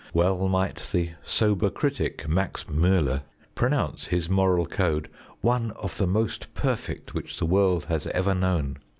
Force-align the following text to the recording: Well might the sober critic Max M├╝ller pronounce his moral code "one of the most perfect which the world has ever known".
Well 0.15 0.47
might 0.47 0.77
the 0.91 1.11
sober 1.21 1.69
critic 1.69 2.27
Max 2.27 2.63
M├╝ller 2.63 3.21
pronounce 3.53 4.07
his 4.07 4.31
moral 4.31 4.65
code 4.65 5.11
"one 5.41 5.69
of 5.75 5.97
the 5.97 6.07
most 6.07 6.51
perfect 6.55 7.13
which 7.13 7.37
the 7.37 7.45
world 7.45 7.85
has 7.85 8.07
ever 8.07 8.33
known". 8.33 8.79